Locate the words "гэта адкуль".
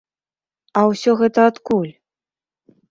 1.21-1.93